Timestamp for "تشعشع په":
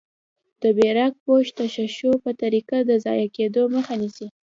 1.57-2.31